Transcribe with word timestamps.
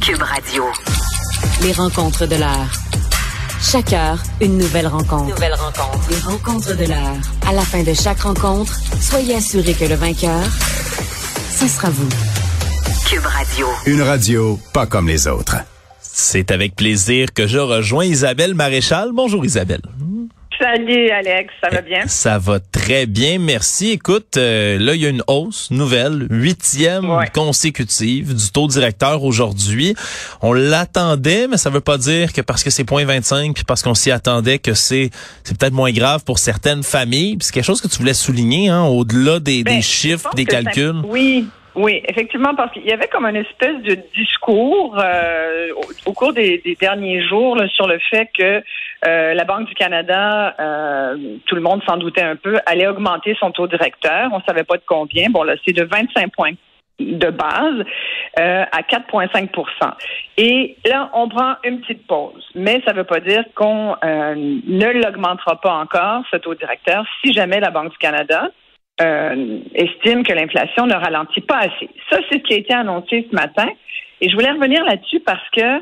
Cube 0.00 0.22
Radio. 0.22 0.64
Les 1.62 1.72
rencontres 1.72 2.26
de 2.26 2.36
l'heure. 2.36 2.70
Chaque 3.60 3.92
heure, 3.92 4.18
une 4.40 4.56
nouvelle 4.56 4.86
rencontre. 4.86 5.28
Nouvelle 5.28 5.54
rencontre. 5.54 6.10
Les 6.10 6.18
rencontres 6.18 6.76
de 6.76 6.84
l'heure. 6.86 7.16
À 7.46 7.52
la 7.52 7.60
fin 7.62 7.82
de 7.82 7.92
chaque 7.92 8.20
rencontre, 8.20 8.78
soyez 9.00 9.34
assurés 9.36 9.74
que 9.74 9.84
le 9.84 9.96
vainqueur, 9.96 10.42
ce 11.50 11.68
sera 11.68 11.90
vous. 11.90 12.08
Cube 13.06 13.26
Radio. 13.26 13.66
Une 13.86 14.02
radio 14.02 14.58
pas 14.72 14.86
comme 14.86 15.06
les 15.06 15.26
autres. 15.26 15.56
C'est 16.00 16.50
avec 16.50 16.76
plaisir 16.76 17.32
que 17.34 17.46
je 17.46 17.58
rejoins 17.58 18.04
Isabelle 18.04 18.54
Maréchal. 18.54 19.10
Bonjour 19.12 19.44
Isabelle. 19.44 19.82
Salut 20.60 21.08
Alex, 21.10 21.54
ça 21.62 21.70
va 21.70 21.80
bien? 21.80 22.06
Ça 22.06 22.38
va 22.38 22.60
très 22.60 23.06
bien, 23.06 23.38
merci. 23.38 23.92
Écoute, 23.92 24.36
euh, 24.36 24.78
là, 24.78 24.94
il 24.94 25.00
y 25.00 25.06
a 25.06 25.08
une 25.08 25.22
hausse 25.26 25.70
nouvelle, 25.70 26.26
huitième 26.28 27.08
Ouais. 27.08 27.28
consécutive 27.32 28.34
du 28.34 28.50
taux 28.50 28.68
directeur 28.68 29.24
aujourd'hui. 29.24 29.94
On 30.42 30.52
l'attendait, 30.52 31.48
mais 31.48 31.56
ça 31.56 31.70
veut 31.70 31.80
pas 31.80 31.96
dire 31.96 32.34
que 32.34 32.42
parce 32.42 32.62
que 32.62 32.68
c'est 32.68 32.84
0.25 32.84 33.54
puis 33.54 33.64
parce 33.64 33.82
qu'on 33.82 33.94
s'y 33.94 34.10
attendait 34.10 34.58
que 34.58 34.74
c'est 34.74 35.10
c'est 35.44 35.56
peut-être 35.56 35.72
moins 35.72 35.92
grave 35.92 36.24
pour 36.24 36.38
certaines 36.38 36.82
familles. 36.82 37.38
C'est 37.40 37.54
quelque 37.54 37.64
chose 37.64 37.80
que 37.80 37.88
tu 37.88 37.98
voulais 37.98 38.12
souligner, 38.14 38.68
hein, 38.68 38.82
au-delà 38.84 39.40
des, 39.40 39.64
Ben, 39.64 39.76
des 39.76 39.82
chiffres, 39.82 40.28
des 40.36 40.44
ça- 40.44 40.50
calculs. 40.62 41.00
oui, 41.06 41.46
oui, 41.74 42.02
effectivement, 42.08 42.54
parce 42.54 42.72
qu'il 42.72 42.84
y 42.84 42.92
avait 42.92 43.08
comme 43.08 43.26
une 43.26 43.36
espèce 43.36 43.80
de 43.82 43.96
discours 44.16 44.98
euh, 44.98 45.68
au, 46.06 46.12
cours 46.12 46.32
des, 46.32 46.58
des 46.58 46.74
derniers 46.74 47.22
jours 47.26 47.56
là, 47.56 47.68
sur 47.68 47.86
le 47.86 47.98
fait 48.10 48.28
que 48.36 48.62
euh, 49.06 49.34
la 49.34 49.44
Banque 49.44 49.68
du 49.68 49.74
Canada, 49.74 50.54
euh, 50.58 51.36
tout 51.46 51.54
le 51.54 51.60
monde 51.60 51.82
s'en 51.84 51.96
doutait 51.96 52.22
un 52.22 52.36
peu, 52.36 52.58
allait 52.66 52.88
augmenter 52.88 53.36
son 53.38 53.50
taux 53.50 53.66
directeur. 53.66 54.30
On 54.32 54.40
savait 54.40 54.64
pas 54.64 54.76
de 54.76 54.82
combien. 54.86 55.30
Bon, 55.30 55.42
là, 55.42 55.54
c'est 55.64 55.72
de 55.72 55.84
25 55.84 56.32
points 56.32 56.52
de 56.98 57.30
base 57.30 57.84
euh, 58.38 58.64
à 58.70 58.82
4,5% 58.82 59.48
Et 60.36 60.76
là, 60.86 61.10
on 61.14 61.28
prend 61.28 61.54
une 61.64 61.80
petite 61.80 62.06
pause. 62.06 62.44
Mais 62.54 62.82
ça 62.84 62.92
ne 62.92 62.98
veut 62.98 63.04
pas 63.04 63.20
dire 63.20 63.44
qu'on 63.54 63.96
euh, 64.04 64.34
ne 64.34 64.86
l'augmentera 65.02 65.60
pas 65.60 65.74
encore, 65.74 66.24
ce 66.30 66.36
taux 66.36 66.54
directeur, 66.54 67.04
si 67.24 67.32
jamais 67.32 67.60
la 67.60 67.70
Banque 67.70 67.92
du 67.92 67.98
Canada 67.98 68.50
euh, 69.00 69.60
estime 69.74 70.22
que 70.24 70.32
l'inflation 70.32 70.86
ne 70.86 70.94
ralentit 70.94 71.40
pas 71.40 71.58
assez. 71.58 71.88
Ça, 72.10 72.18
c'est 72.28 72.38
ce 72.38 72.42
qui 72.42 72.54
a 72.54 72.58
été 72.58 72.74
annoncé 72.74 73.26
ce 73.30 73.34
matin. 73.34 73.68
Et 74.20 74.28
je 74.28 74.34
voulais 74.34 74.50
revenir 74.50 74.84
là-dessus 74.84 75.20
parce 75.20 75.48
que, 75.50 75.80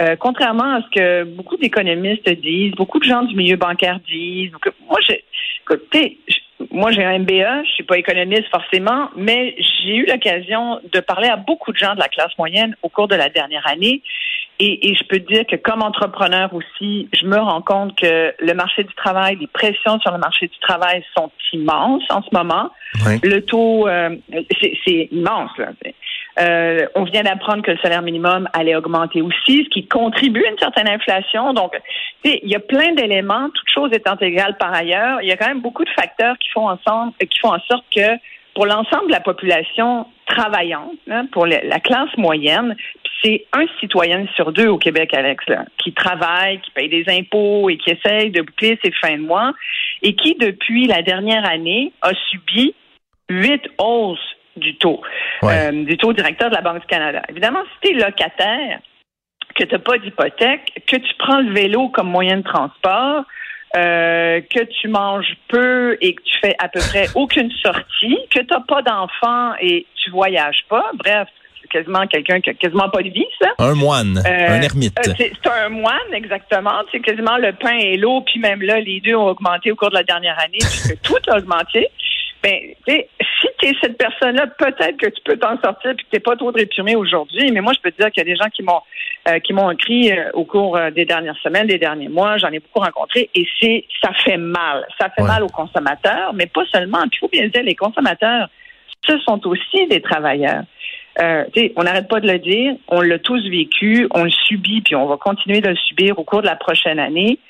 euh, 0.00 0.16
contrairement 0.16 0.74
à 0.74 0.82
ce 0.82 0.90
que 0.90 1.24
beaucoup 1.24 1.56
d'économistes 1.56 2.28
disent, 2.28 2.72
beaucoup 2.72 2.98
de 2.98 3.04
gens 3.04 3.22
du 3.22 3.36
milieu 3.36 3.56
bancaire 3.56 4.00
disent, 4.08 4.50
que 4.60 4.70
moi, 4.88 4.98
j'ai, 5.08 5.24
écoutez, 5.62 6.18
moi, 6.70 6.90
j'ai 6.90 7.04
un 7.04 7.18
MBA, 7.18 7.64
je 7.64 7.70
suis 7.70 7.84
pas 7.84 7.98
économiste 7.98 8.48
forcément, 8.50 9.10
mais 9.16 9.54
j'ai 9.58 9.96
eu 9.96 10.06
l'occasion 10.06 10.80
de 10.92 11.00
parler 11.00 11.28
à 11.28 11.36
beaucoup 11.36 11.72
de 11.72 11.76
gens 11.76 11.94
de 11.94 12.00
la 12.00 12.08
classe 12.08 12.36
moyenne 12.38 12.74
au 12.82 12.88
cours 12.88 13.08
de 13.08 13.14
la 13.14 13.28
dernière 13.28 13.66
année. 13.66 14.02
Et, 14.58 14.88
et 14.88 14.94
je 14.94 15.04
peux 15.04 15.18
dire 15.18 15.44
que 15.46 15.56
comme 15.56 15.82
entrepreneur 15.82 16.52
aussi, 16.54 17.08
je 17.12 17.26
me 17.26 17.36
rends 17.36 17.60
compte 17.60 17.96
que 17.98 18.34
le 18.38 18.54
marché 18.54 18.84
du 18.84 18.94
travail, 18.94 19.36
les 19.36 19.46
pressions 19.48 20.00
sur 20.00 20.12
le 20.12 20.18
marché 20.18 20.48
du 20.48 20.58
travail 20.60 21.04
sont 21.16 21.30
immenses 21.52 22.04
en 22.10 22.22
ce 22.22 22.28
moment. 22.32 22.70
Le 23.22 23.40
taux, 23.40 23.86
euh, 23.86 24.16
c'est 24.60 25.08
immense. 25.12 25.50
Là. 25.58 25.68
Euh, 26.38 26.86
on 26.94 27.04
vient 27.04 27.22
d'apprendre 27.22 27.62
que 27.62 27.70
le 27.70 27.78
salaire 27.78 28.02
minimum 28.02 28.48
allait 28.52 28.76
augmenter 28.76 29.22
aussi, 29.22 29.64
ce 29.64 29.68
qui 29.70 29.86
contribue 29.86 30.44
à 30.44 30.50
une 30.50 30.58
certaine 30.58 30.88
inflation. 30.88 31.54
Donc, 31.54 31.72
tu 32.22 32.30
sais, 32.30 32.40
il 32.42 32.50
y 32.50 32.54
a 32.54 32.60
plein 32.60 32.92
d'éléments, 32.92 33.48
toutes 33.54 33.70
choses 33.74 33.90
étant 33.92 34.16
égales 34.16 34.56
par 34.58 34.72
ailleurs. 34.74 35.20
Il 35.22 35.28
y 35.28 35.32
a 35.32 35.36
quand 35.36 35.48
même 35.48 35.62
beaucoup 35.62 35.84
de 35.84 35.90
facteurs 35.90 36.36
qui 36.38 36.48
font 36.50 36.68
ensemble, 36.68 37.12
qui 37.18 37.38
font 37.40 37.52
en 37.54 37.60
sorte 37.60 37.84
que 37.94 38.18
pour 38.56 38.64
l'ensemble 38.64 39.08
de 39.08 39.12
la 39.12 39.20
population 39.20 40.06
travaillante, 40.26 40.96
hein, 41.10 41.26
pour 41.30 41.44
la 41.46 41.78
classe 41.80 42.08
moyenne, 42.16 42.74
c'est 43.22 43.44
un 43.52 43.66
citoyen 43.80 44.26
sur 44.34 44.50
deux 44.50 44.66
au 44.66 44.78
Québec, 44.78 45.12
Alex, 45.12 45.44
là, 45.46 45.66
qui 45.76 45.92
travaille, 45.92 46.58
qui 46.62 46.70
paye 46.70 46.88
des 46.88 47.04
impôts 47.06 47.68
et 47.68 47.76
qui 47.76 47.90
essaye 47.90 48.30
de 48.30 48.40
boucler 48.40 48.78
ses 48.82 48.92
fins 48.92 49.18
de 49.18 49.22
mois, 49.22 49.52
et 50.00 50.14
qui, 50.16 50.36
depuis 50.36 50.86
la 50.86 51.02
dernière 51.02 51.46
année, 51.46 51.92
a 52.00 52.12
subi 52.30 52.74
huit 53.28 53.62
hausses 53.78 54.18
du 54.56 54.74
taux, 54.76 55.02
Ouais. 55.42 55.68
euh, 55.68 55.84
du 55.84 55.98
taux 55.98 56.14
directeur 56.14 56.48
de 56.48 56.54
la 56.54 56.62
Banque 56.62 56.80
du 56.80 56.86
Canada. 56.86 57.20
Évidemment, 57.28 57.60
si 57.74 57.90
tu 57.90 57.94
es 57.94 58.00
locataire, 58.00 58.80
que 59.54 59.64
tu 59.64 59.72
n'as 59.74 59.80
pas 59.80 59.98
d'hypothèque, 59.98 60.82
que 60.86 60.96
tu 60.96 61.14
prends 61.18 61.40
le 61.40 61.52
vélo 61.52 61.90
comme 61.90 62.08
moyen 62.08 62.38
de 62.38 62.42
transport, 62.42 63.24
euh, 63.74 64.40
que 64.42 64.64
tu 64.80 64.88
manges 64.88 65.36
peu 65.48 65.98
et 66.00 66.14
que 66.14 66.22
tu 66.22 66.38
fais 66.40 66.54
à 66.58 66.68
peu 66.68 66.80
près 66.80 67.08
aucune 67.14 67.50
sortie, 67.62 68.18
que 68.30 68.40
tu 68.40 68.46
n'as 68.50 68.60
pas 68.60 68.82
d'enfant 68.82 69.54
et 69.60 69.86
tu 70.02 70.10
voyages 70.10 70.64
pas, 70.68 70.90
bref, 70.94 71.28
c'est 71.60 71.68
quasiment 71.68 72.06
quelqu'un 72.06 72.40
qui 72.40 72.50
a 72.50 72.54
quasiment 72.54 72.88
pas 72.88 73.02
de 73.02 73.08
vie, 73.08 73.26
ça. 73.40 73.48
Un 73.58 73.74
moine, 73.74 74.22
Euh, 74.24 74.48
un 74.48 74.62
ermite. 74.62 74.96
Euh, 74.98 75.12
c'est 75.18 75.32
c'est 75.42 75.50
un 75.50 75.68
moine, 75.68 76.12
exactement. 76.14 76.80
C'est 76.92 77.00
quasiment 77.00 77.36
le 77.38 77.52
pain 77.52 77.76
et 77.78 77.96
l'eau, 77.96 78.20
puis 78.22 78.38
même 78.38 78.62
là, 78.62 78.80
les 78.80 79.00
deux 79.00 79.16
ont 79.16 79.26
augmenté 79.26 79.72
au 79.72 79.76
cours 79.76 79.90
de 79.90 79.96
la 79.96 80.04
dernière 80.04 80.38
année, 80.38 80.58
puisque 80.58 81.00
tout 81.02 81.18
a 81.28 81.38
augmenté. 81.38 81.88
Ben, 82.46 82.60
tu 82.86 82.94
sais, 82.94 83.08
si 83.40 83.48
tu 83.58 83.66
es 83.66 83.72
cette 83.82 83.98
personne-là, 83.98 84.46
peut-être 84.46 84.96
que 84.98 85.06
tu 85.06 85.20
peux 85.24 85.36
t'en 85.36 85.60
sortir 85.60 85.94
puis 85.96 86.04
que 86.04 86.10
tu 86.10 86.14
n'es 86.16 86.20
pas 86.20 86.36
trop 86.36 86.52
réprimé 86.52 86.94
aujourd'hui. 86.94 87.50
Mais 87.50 87.60
moi, 87.60 87.72
je 87.72 87.80
peux 87.80 87.90
te 87.90 88.00
dire 88.00 88.12
qu'il 88.12 88.20
y 88.24 88.30
a 88.30 88.32
des 88.32 88.36
gens 88.36 88.48
qui 88.50 88.62
m'ont 88.62 88.80
euh, 89.28 89.40
qui 89.40 89.52
m'ont 89.52 89.68
écrit 89.72 90.12
euh, 90.12 90.30
au 90.34 90.44
cours 90.44 90.76
euh, 90.76 90.92
des 90.92 91.04
dernières 91.04 91.36
semaines, 91.38 91.66
des 91.66 91.78
derniers 91.78 92.08
mois. 92.08 92.36
J'en 92.36 92.52
ai 92.52 92.60
beaucoup 92.60 92.78
rencontré 92.78 93.28
et 93.34 93.44
c'est 93.60 93.84
ça 94.00 94.12
fait 94.24 94.36
mal. 94.36 94.86
Ça 95.00 95.10
fait 95.10 95.22
Ouais. 95.22 95.28
mal 95.28 95.42
aux 95.42 95.48
consommateurs, 95.48 96.32
mais 96.34 96.46
pas 96.46 96.64
seulement. 96.72 97.00
Puis 97.08 97.14
il 97.14 97.18
faut 97.18 97.28
bien 97.28 97.48
dire, 97.48 97.64
les 97.64 97.74
consommateurs, 97.74 98.48
ce 99.04 99.18
sont 99.20 99.44
aussi 99.48 99.88
des 99.88 100.00
travailleurs. 100.00 100.62
Euh, 101.20 101.44
on 101.74 101.82
n'arrête 101.82 102.06
pas 102.06 102.20
de 102.20 102.30
le 102.30 102.38
dire, 102.38 102.74
on 102.86 103.00
l'a 103.00 103.18
tous 103.18 103.42
vécu, 103.48 104.06
on 104.14 104.22
le 104.22 104.30
subit, 104.30 104.82
puis 104.82 104.94
on 104.94 105.06
va 105.06 105.16
continuer 105.16 105.60
de 105.60 105.70
le 105.70 105.76
subir 105.76 106.16
au 106.18 106.22
cours 106.22 106.42
de 106.42 106.46
la 106.46 106.56
prochaine 106.56 107.00
année. 107.00 107.40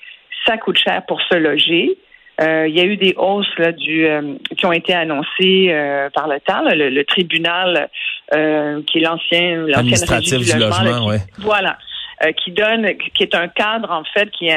Ça 0.47 0.57
coûte 0.57 0.79
cher 0.79 1.03
pour 1.07 1.21
se 1.21 1.35
loger. 1.35 1.99
Euh, 2.41 2.67
il 2.69 2.77
y 2.77 2.81
a 2.81 2.85
eu 2.85 2.97
des 2.97 3.15
hausses 3.17 3.47
là, 3.59 3.73
du, 3.73 4.07
euh, 4.07 4.35
qui 4.59 4.67
ont 4.67 4.73
été 4.73 4.93
annoncées 4.93 5.69
euh, 5.71 6.11
par 6.11 6.29
le 6.29 6.39
temps. 6.41 6.61
là, 6.63 6.75
le, 6.75 6.91
le 6.91 7.05
tribunal, 7.05 7.89
euh, 8.35 8.83
qui 8.87 8.99
est 8.99 9.01
l'ancien 9.03 9.65
Administratif 9.75 10.39
du 10.41 10.59
là, 10.59 10.67
logement, 10.69 11.01
qui- 11.05 11.09
ouais. 11.13 11.19
Voilà, 11.39 11.79
euh, 12.25 12.33
qui 12.33 12.51
donne, 12.53 12.87
qui 13.15 13.23
est 13.23 13.35
un 13.35 13.49
cadre 13.49 13.91
en 13.91 14.05
fait 14.13 14.31
qui 14.33 14.51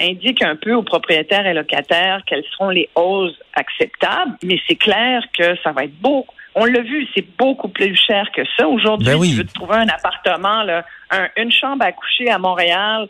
indique 0.00 0.42
un 0.42 0.56
peu 0.56 0.72
aux 0.74 0.82
propriétaires 0.82 1.46
et 1.46 1.54
locataires 1.54 2.22
quelles 2.26 2.44
seront 2.52 2.70
les 2.70 2.88
hausses 2.96 3.38
acceptables. 3.54 4.32
Mais 4.42 4.58
c'est 4.66 4.76
clair 4.76 5.22
que 5.38 5.56
ça 5.62 5.72
va 5.72 5.84
être 5.84 5.98
beaucoup. 6.00 6.34
On 6.56 6.64
l'a 6.64 6.80
vu, 6.80 7.06
c'est 7.14 7.24
beaucoup 7.38 7.68
plus 7.68 7.94
cher 7.94 8.26
que 8.34 8.42
ça. 8.58 8.66
Aujourd'hui, 8.66 9.06
Ben 9.06 9.14
oui. 9.16 9.30
tu 9.30 9.36
veux 9.36 9.44
te 9.44 9.52
trouver 9.52 9.76
un 9.76 9.88
appartement, 9.88 10.64
là, 10.64 10.84
un- 11.12 11.28
une 11.36 11.52
chambre 11.52 11.84
à 11.84 11.92
coucher 11.92 12.28
à 12.28 12.38
Montréal, 12.38 13.06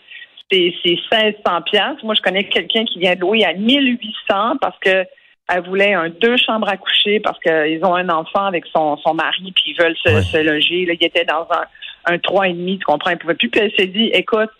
c'est 0.50 0.74
c'est 0.84 0.96
1600 1.12 1.62
pièces. 1.62 2.02
Moi, 2.02 2.14
je 2.14 2.22
connais 2.22 2.44
quelqu'un 2.44 2.84
qui 2.84 2.98
vient 2.98 3.14
de 3.14 3.20
louer 3.20 3.44
à 3.44 3.52
1800 3.54 4.56
parce 4.60 4.78
que 4.80 5.04
elle 5.52 5.62
voulait 5.66 5.94
un 5.94 6.08
deux 6.10 6.36
chambres 6.36 6.68
à 6.68 6.76
coucher 6.76 7.18
parce 7.20 7.38
qu'ils 7.40 7.84
ont 7.84 7.94
un 7.94 8.08
enfant 8.08 8.44
avec 8.46 8.64
son, 8.74 8.96
son 8.98 9.14
mari 9.14 9.52
puis 9.54 9.72
ils 9.72 9.76
veulent 9.82 9.96
se, 9.96 10.12
Ouais. 10.14 10.22
se 10.22 10.36
loger. 10.38 10.86
Là, 10.86 10.94
il 11.00 11.04
était 11.04 11.24
dans 11.24 11.46
un, 11.50 12.12
un 12.14 12.18
trois 12.18 12.46
et 12.48 12.52
demi, 12.52 12.78
tu 12.78 12.84
comprends, 12.84 13.10
elle 13.10 13.18
pouvait 13.18 13.34
plus. 13.34 13.48
Puis 13.48 13.60
elle 13.60 13.72
s'est 13.76 13.86
dit, 13.88 14.10
écoute, 14.12 14.50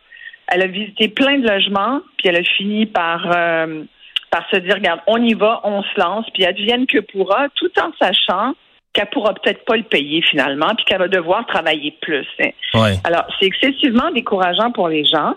elle 0.49 0.63
a 0.63 0.67
visité 0.67 1.07
plein 1.09 1.39
de 1.39 1.47
logements, 1.49 2.01
puis 2.19 2.29
elle 2.29 2.37
a 2.37 2.43
fini 2.43 2.87
par 2.87 3.31
euh, 3.37 3.85
par 4.33 4.49
se 4.51 4.57
dire, 4.59 4.75
regarde, 4.75 5.01
on 5.09 5.21
y 5.23 5.35
va, 5.35 5.61
on 5.65 5.83
se 5.83 5.99
lance, 6.01 6.27
puis 6.35 6.45
advienne 6.45 6.87
que 6.87 6.99
pourra, 6.99 7.49
tout 7.57 7.71
en 7.81 7.91
sachant 8.01 8.55
qu'elle 8.93 9.09
pourra 9.11 9.35
peut-être 9.35 9.65
pas 9.65 9.77
le 9.77 9.83
payer 9.85 10.23
finalement, 10.23 10.73
puis 10.77 10.85
qu'elle 10.85 10.99
va 10.99 11.07
devoir 11.09 11.47
travailler 11.47 11.97
plus. 12.03 12.27
hein. 12.41 12.51
Ouais. 12.75 12.95
Alors, 13.05 13.25
c'est 13.39 13.47
excessivement 13.47 14.11
décourageant 14.13 14.73
pour 14.73 14.89
les 14.89 15.05
gens. 15.05 15.35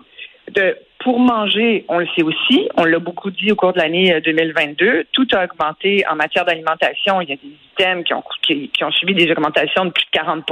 De, 0.52 0.78
pour 1.00 1.20
manger, 1.20 1.86
on 1.88 2.00
le 2.00 2.08
sait 2.16 2.22
aussi, 2.24 2.68
on 2.76 2.84
l'a 2.84 3.00
beaucoup 3.00 3.32
dit 3.32 3.52
au 3.52 3.56
cours 3.56 3.74
de 3.74 3.80
l'année 3.80 4.14
euh, 4.14 4.20
2022, 4.22 5.06
tout 5.14 5.28
a 5.34 5.46
augmenté 5.46 6.04
en 6.10 6.16
matière 6.16 6.44
d'alimentation. 6.46 7.22
Il 7.22 7.30
y 7.30 7.34
a 7.34 7.36
des 7.38 7.52
items 7.80 8.04
qui 8.06 8.14
ont, 8.14 8.24
qui, 8.42 8.70
qui 8.70 8.84
ont 8.84 8.92
subi 8.92 9.14
des 9.14 9.32
augmentations 9.32 9.86
de 9.86 9.90
plus 9.92 10.04
de 10.14 10.20
40% 10.20 10.44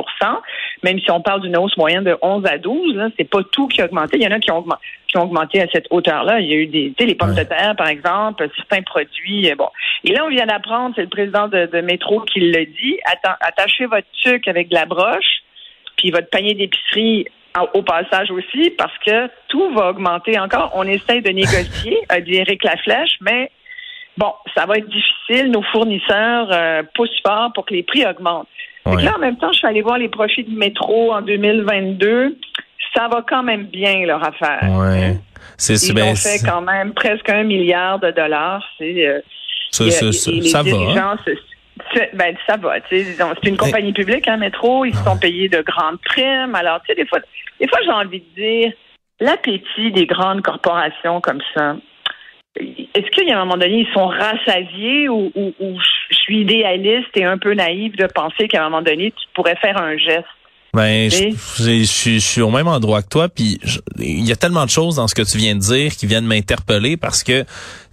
même 0.83 0.99
si 0.99 1.11
on 1.11 1.21
parle 1.21 1.41
d'une 1.41 1.55
hausse 1.57 1.77
moyenne 1.77 2.03
de 2.05 2.17
11 2.23 2.43
à 2.47 2.57
12, 2.57 2.95
là, 2.95 3.09
c'est 3.17 3.29
pas 3.29 3.41
tout 3.51 3.67
qui 3.67 3.81
a 3.81 3.85
augmenté. 3.85 4.17
Il 4.17 4.23
y 4.23 4.27
en 4.27 4.31
a 4.31 4.39
qui 4.39 4.49
ont 4.49 4.57
augmenté, 4.57 4.81
qui 5.07 5.17
ont 5.17 5.23
augmenté 5.23 5.61
à 5.61 5.67
cette 5.71 5.85
hauteur-là. 5.91 6.39
Il 6.39 6.47
y 6.49 6.53
a 6.53 6.55
eu 6.55 6.65
des, 6.67 6.93
les 6.99 7.13
pommes 7.15 7.29
Ouais. 7.35 7.43
de 7.43 7.47
terre, 7.47 7.75
par 7.77 7.87
exemple, 7.87 8.49
certains 8.57 8.81
produits. 8.81 9.51
euh, 9.51 9.55
Bon. 9.55 9.67
Et 10.03 10.11
là, 10.11 10.25
on 10.25 10.29
vient 10.29 10.47
d'apprendre, 10.47 10.93
c'est 10.95 11.03
le 11.03 11.09
président 11.09 11.47
de, 11.47 11.67
de 11.67 11.81
Métro 11.81 12.21
qui 12.21 12.39
le 12.39 12.65
dit, 12.65 12.97
atta- 13.05 13.37
attachez 13.41 13.85
votre 13.85 14.07
tuque 14.23 14.47
avec 14.47 14.69
de 14.69 14.73
la 14.75 14.85
broche, 14.85 15.43
puis 15.97 16.09
votre 16.09 16.29
panier 16.31 16.55
d'épicerie 16.55 17.27
au 17.73 17.81
passage 17.83 18.31
aussi, 18.31 18.69
parce 18.77 18.97
que 19.05 19.27
tout 19.49 19.73
va 19.73 19.89
augmenter 19.89 20.39
encore. 20.39 20.71
On 20.75 20.83
essaie 20.83 21.21
de 21.21 21.29
négocier, 21.29 21.97
a 22.09 22.19
dit 22.21 22.35
Éric 22.35 22.63
Laflèche, 22.63 23.17
mais 23.21 23.51
bon, 24.17 24.31
ça 24.55 24.65
va 24.65 24.75
être 24.75 24.87
difficile. 24.89 25.51
Nos 25.51 25.63
fournisseurs 25.63 26.47
euh, 26.51 26.83
poussent 26.95 27.21
fort 27.25 27.51
pour 27.53 27.65
que 27.65 27.73
les 27.73 27.83
prix 27.83 28.05
augmentent. 28.05 28.47
Ouais. 28.85 29.03
là, 29.03 29.13
en 29.15 29.19
même 29.19 29.37
temps, 29.37 29.51
je 29.51 29.59
suis 29.59 29.67
allée 29.67 29.81
voir 29.81 29.97
les 29.97 30.09
profits 30.09 30.43
du 30.43 30.55
métro 30.55 31.13
en 31.13 31.21
2022. 31.21 32.37
Ça 32.95 33.07
va 33.07 33.23
quand 33.27 33.43
même 33.43 33.65
bien, 33.65 34.05
leur 34.05 34.23
affaire. 34.27 34.63
Ouais. 34.71 35.17
C'est 35.57 35.75
Ils 35.87 35.93
ben, 35.93 36.11
ont 36.11 36.15
fait 36.15 36.39
quand 36.43 36.61
même 36.61 36.93
presque 36.93 37.29
un 37.29 37.43
milliard 37.43 37.99
de 37.99 38.11
dollars. 38.11 38.63
C'est, 38.77 39.05
euh, 39.07 39.19
ça, 39.69 39.89
ça, 39.91 40.11
ça, 40.11 40.31
et 40.31 40.35
les 40.35 40.49
ça 40.49 40.63
va. 40.63 40.69
se- 40.69 41.31
Ben, 42.13 42.35
ça 42.47 42.57
va. 42.57 42.75
C'est 42.89 43.05
une 43.45 43.57
compagnie 43.57 43.93
publique, 43.93 44.27
un 44.27 44.33
hein, 44.33 44.37
métro. 44.37 44.85
Ils 44.85 44.95
se 44.95 45.03
sont 45.03 45.17
payés 45.17 45.49
de 45.49 45.61
grandes 45.61 45.99
primes. 46.01 46.55
Alors, 46.55 46.81
tu 46.81 46.87
sais, 46.87 46.95
des 46.95 47.07
fois, 47.07 47.19
des 47.59 47.67
fois, 47.67 47.79
j'ai 47.83 47.91
envie 47.91 48.21
de 48.21 48.41
dire, 48.41 48.73
l'appétit 49.19 49.91
des 49.91 50.05
grandes 50.05 50.41
corporations 50.41 51.21
comme 51.21 51.41
ça, 51.53 51.75
est-ce 52.59 53.09
qu'il 53.11 53.27
y 53.27 53.31
a 53.31 53.37
un 53.37 53.45
moment 53.45 53.57
donné, 53.57 53.87
ils 53.87 53.93
sont 53.93 54.07
rassasiés 54.07 55.07
ou, 55.07 55.31
je 56.09 56.15
suis 56.15 56.41
idéaliste 56.41 57.15
et 57.15 57.23
un 57.23 57.37
peu 57.37 57.53
naïve 57.53 57.95
de 57.95 58.07
penser 58.07 58.47
qu'à 58.47 58.61
un 58.61 58.69
moment 58.69 58.81
donné, 58.81 59.11
tu 59.11 59.27
pourrais 59.33 59.55
faire 59.55 59.77
un 59.77 59.95
geste? 59.97 60.25
Ben, 60.73 61.09
je, 61.09 62.19
suis 62.19 62.41
au 62.41 62.49
même 62.49 62.67
endroit 62.67 63.01
que 63.01 63.09
toi, 63.09 63.27
puis 63.27 63.59
il 63.99 64.25
y 64.25 64.31
a 64.31 64.37
tellement 64.37 64.63
de 64.63 64.69
choses 64.69 64.95
dans 64.95 65.07
ce 65.07 65.15
que 65.15 65.21
tu 65.21 65.37
viens 65.37 65.55
de 65.55 65.59
dire 65.59 65.91
qui 65.91 66.07
viennent 66.07 66.25
m'interpeller 66.25 66.95
parce 66.95 67.23
que, 67.23 67.43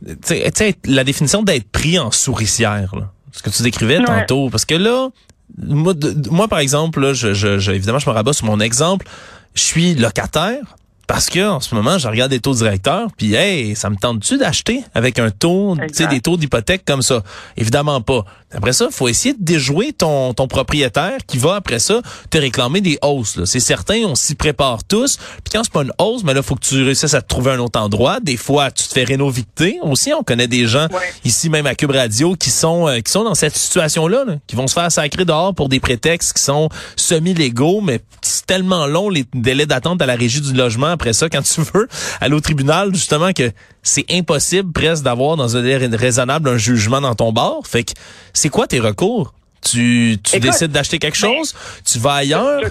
tu 0.06 0.34
sais, 0.54 0.74
la 0.84 1.02
définition 1.02 1.42
d'être 1.42 1.70
pris 1.72 1.98
en 1.98 2.12
souricière, 2.12 2.92
ce 3.32 3.42
que 3.42 3.50
tu 3.50 3.62
décrivais 3.62 4.02
tantôt, 4.02 4.50
parce 4.50 4.64
que 4.64 4.74
là, 4.74 5.10
moi, 5.56 5.94
moi 6.30 6.48
par 6.48 6.58
exemple, 6.58 7.00
là, 7.00 7.12
je, 7.12 7.34
je, 7.34 7.70
évidemment, 7.70 7.98
je 7.98 8.08
me 8.08 8.14
rabats 8.14 8.32
sur 8.32 8.46
mon 8.46 8.60
exemple, 8.60 9.06
je 9.54 9.62
suis 9.62 9.94
locataire, 9.94 10.76
parce 11.08 11.30
que 11.30 11.48
en 11.48 11.58
ce 11.58 11.74
moment, 11.74 11.96
je 11.96 12.06
regarde 12.06 12.30
des 12.30 12.38
taux 12.38 12.54
directeurs, 12.54 13.08
puis 13.16 13.34
hey, 13.34 13.74
ça 13.74 13.88
me 13.88 13.96
tente-tu 13.96 14.36
d'acheter 14.36 14.84
avec 14.94 15.18
un 15.18 15.30
taux, 15.30 15.74
tu 15.88 15.94
sais, 15.94 16.06
des 16.06 16.20
taux 16.20 16.36
d'hypothèque 16.36 16.84
comme 16.84 17.00
ça? 17.00 17.22
Évidemment 17.56 18.02
pas. 18.02 18.26
Après 18.54 18.72
ça, 18.72 18.88
faut 18.90 19.08
essayer 19.08 19.34
de 19.34 19.42
déjouer 19.42 19.92
ton, 19.92 20.32
ton 20.34 20.48
propriétaire 20.48 21.18
qui 21.26 21.38
va 21.38 21.56
après 21.56 21.78
ça 21.78 22.00
te 22.30 22.38
réclamer 22.38 22.80
des 22.80 22.98
hausses. 23.02 23.42
C'est 23.44 23.60
certain, 23.60 24.04
on 24.06 24.14
s'y 24.14 24.34
prépare 24.34 24.84
tous. 24.84 25.16
Puis 25.16 25.52
quand 25.52 25.62
c'est 25.64 25.72
pas 25.72 25.82
une 25.82 25.92
hausse, 25.98 26.24
mais 26.24 26.34
là, 26.34 26.42
faut 26.42 26.54
que 26.54 26.64
tu 26.64 26.82
réussisses 26.82 27.14
à 27.14 27.22
te 27.22 27.28
trouver 27.28 27.52
un 27.52 27.58
autre 27.58 27.80
endroit. 27.80 28.20
Des 28.20 28.36
fois, 28.36 28.70
tu 28.70 28.86
te 28.86 28.92
fais 28.92 29.04
rénovicter 29.04 29.78
aussi. 29.82 30.12
On 30.12 30.22
connaît 30.22 30.48
des 30.48 30.66
gens 30.66 30.88
ici 31.24 31.48
même 31.48 31.66
à 31.66 31.74
Cube 31.74 31.90
Radio 31.90 32.36
qui 32.36 32.50
sont 32.50 32.86
euh, 32.86 33.00
qui 33.00 33.10
sont 33.10 33.24
dans 33.24 33.34
cette 33.34 33.56
situation-là, 33.56 34.24
qui 34.46 34.56
vont 34.56 34.66
se 34.66 34.74
faire 34.74 34.92
sacrer 34.92 35.24
dehors 35.24 35.54
pour 35.54 35.70
des 35.70 35.80
prétextes 35.80 36.34
qui 36.34 36.42
sont 36.42 36.68
semi-légaux, 36.96 37.80
mais 37.80 38.00
c'est 38.20 38.46
tellement 38.46 38.86
long 38.86 39.08
les 39.08 39.24
délais 39.34 39.66
d'attente 39.66 40.02
à 40.02 40.06
la 40.06 40.14
régie 40.14 40.40
du 40.40 40.52
logement 40.52 40.97
après 40.98 41.12
ça 41.12 41.28
quand 41.28 41.42
tu 41.42 41.60
veux 41.60 41.86
aller 42.20 42.34
au 42.34 42.40
tribunal 42.40 42.92
justement 42.92 43.32
que 43.32 43.52
c'est 43.82 44.04
impossible 44.10 44.72
presque 44.72 45.04
d'avoir 45.04 45.36
dans 45.36 45.56
un 45.56 45.62
délai 45.62 45.86
raisonnable 45.86 46.48
un 46.48 46.56
jugement 46.56 47.00
dans 47.00 47.14
ton 47.14 47.32
bar. 47.32 47.60
Fait 47.64 47.84
que 47.84 47.92
c'est 48.32 48.48
quoi 48.48 48.66
tes 48.66 48.80
recours? 48.80 49.32
Tu, 49.64 50.16
tu 50.22 50.40
décides 50.40 50.72
d'acheter 50.72 50.98
quelque 50.98 51.20
ben, 51.20 51.36
chose? 51.36 51.54
tu 51.84 51.98
vas 51.98 52.14
ailleurs? 52.14 52.62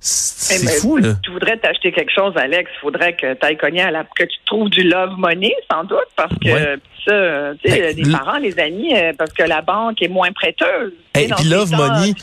C'est 0.00 0.64
ben, 0.64 0.70
fou, 0.80 0.96
là. 0.96 1.14
Tu 1.24 1.30
voudrais 1.32 1.56
t'acheter 1.58 1.90
quelque 1.90 2.12
chose, 2.14 2.32
Alex. 2.36 2.70
Il 2.76 2.80
faudrait 2.80 3.16
que 3.16 3.34
tu 3.34 3.46
ailles 3.46 3.56
cogner 3.56 3.82
à 3.82 3.90
la, 3.90 4.04
que 4.04 4.24
tu 4.24 4.36
trouves 4.46 4.70
du 4.70 4.84
love 4.84 5.14
money, 5.18 5.52
sans 5.70 5.82
doute, 5.84 6.06
parce 6.14 6.34
que 6.38 6.78
ça, 7.04 7.52
tu 7.62 7.70
sais, 7.70 7.80
ben, 7.80 7.96
les 7.96 8.12
parents, 8.12 8.38
les 8.38 8.58
amis, 8.60 8.94
euh, 8.94 9.12
parce 9.18 9.32
que 9.32 9.42
la 9.42 9.60
banque 9.60 10.00
est 10.00 10.08
moins 10.08 10.30
prêteuse. 10.32 10.92
Et 11.16 11.26
puis 11.26 11.48
love 11.48 11.72
money, 11.72 12.14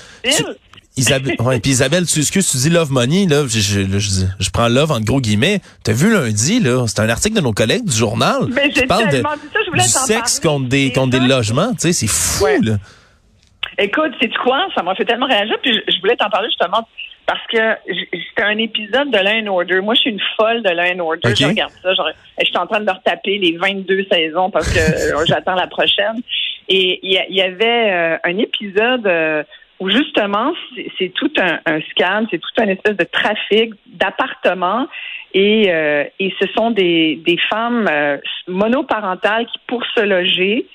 Isabelle, 0.97 1.35
ouais, 1.39 1.59
puis 1.59 1.71
Isabelle, 1.71 2.05
tu 2.05 2.19
excuses, 2.19 2.49
tu 2.49 2.57
dis 2.57 2.69
Love 2.69 2.91
Money, 2.91 3.25
là, 3.27 3.43
je, 3.47 3.59
je, 3.59 4.25
je, 4.39 4.49
prends 4.51 4.67
Love 4.67 4.91
en 4.91 5.01
gros 5.01 5.19
guillemets. 5.19 5.59
T'as 5.83 5.93
vu 5.93 6.11
lundi, 6.11 6.59
là, 6.59 6.85
c'est 6.87 7.01
un 7.01 7.09
article 7.09 7.35
de 7.35 7.41
nos 7.41 7.53
collègues 7.53 7.85
du 7.85 7.95
journal. 7.95 8.47
Mais 8.49 8.69
qui 8.69 8.85
parle 8.85 9.09
de, 9.09 9.21
ça, 9.21 9.35
je 9.65 9.69
voulais 9.69 9.83
du 9.83 9.89
sexe 9.89 10.39
contre 10.39 10.69
des, 10.69 10.91
contre 10.91 11.19
des 11.19 11.27
logements, 11.27 11.73
tu 11.73 11.91
sais, 11.91 11.93
c'est 11.93 12.07
fou, 12.07 12.45
là. 12.61 12.77
Écoute, 13.77 14.13
c'est 14.21 14.33
quoi? 14.37 14.67
Ça 14.73 14.83
m'a 14.83 14.95
fait 14.95 15.05
tellement 15.05 15.27
réagir, 15.27 15.57
puis 15.61 15.73
je, 15.73 15.99
voulais 15.99 16.15
t'en 16.15 16.29
parler 16.29 16.47
justement 16.47 16.87
parce 17.25 17.45
que 17.47 17.57
c'était 18.11 18.43
un 18.43 18.57
épisode 18.57 19.09
de 19.09 19.17
Law 19.17 19.51
Order. 19.51 19.81
Moi, 19.81 19.95
je 19.95 20.01
suis 20.01 20.09
une 20.11 20.21
folle 20.37 20.61
de 20.61 20.69
Law 20.69 21.03
Order. 21.03 21.35
Je 21.35 21.45
regarde 21.45 21.73
ça. 21.81 21.89
je 22.39 22.45
suis 22.45 22.57
en 22.57 22.67
train 22.67 22.79
de 22.79 22.85
leur 22.85 23.01
taper 23.01 23.37
les 23.39 23.57
22 23.57 24.05
saisons 24.09 24.51
parce 24.51 24.71
que 24.71 24.79
euh, 25.15 25.25
j'attends 25.25 25.55
la 25.55 25.67
prochaine. 25.67 26.21
Et 26.69 26.99
il 27.03 27.11
y, 27.11 27.41
avait 27.41 27.91
euh, 27.91 28.17
un 28.23 28.37
épisode... 28.37 29.05
Euh, 29.07 29.43
où 29.79 29.89
justement, 29.89 30.53
c'est 30.97 31.09
tout 31.09 31.31
un, 31.37 31.59
un 31.65 31.79
c'est 32.31 32.37
tout 32.37 32.61
un 32.61 32.67
espèce 32.67 32.95
de 32.95 33.03
trafic 33.03 33.73
d'appartements 33.87 34.87
et, 35.33 35.65
euh, 35.69 36.05
et 36.19 36.33
ce 36.39 36.47
sont 36.55 36.71
des, 36.71 37.19
des 37.25 37.37
femmes 37.49 37.87
euh, 37.91 38.17
monoparentales 38.47 39.45
qui, 39.47 39.59
pour 39.67 39.83
se 39.93 40.01
loger, 40.01 40.65